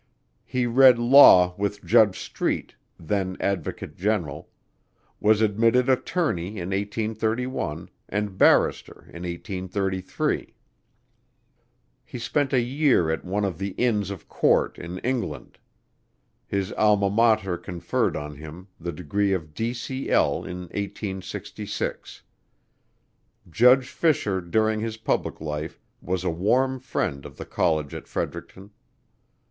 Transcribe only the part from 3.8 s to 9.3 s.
General, was admitted attorney in 1831 and barrister in